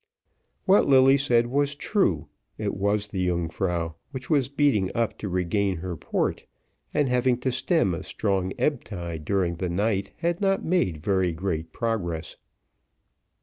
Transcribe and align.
What 0.65 0.87
Lilly 0.87 1.15
said 1.15 1.45
was 1.45 1.75
true; 1.75 2.27
it 2.57 2.73
was 2.73 3.09
the 3.09 3.19
Yungfrau, 3.27 3.93
which 4.09 4.31
was 4.31 4.49
beating 4.49 4.89
up 4.95 5.15
to 5.19 5.29
regain 5.29 5.77
her 5.77 5.95
port, 5.95 6.47
and 6.91 7.07
having 7.07 7.37
to 7.41 7.51
stem 7.51 7.93
a 7.93 8.01
strong 8.01 8.51
ebb 8.57 8.83
tide 8.83 9.25
during 9.25 9.57
the 9.57 9.69
night, 9.69 10.11
had 10.17 10.41
not 10.41 10.65
made 10.65 10.97
very 11.03 11.33
great 11.33 11.71
progress. 11.71 12.37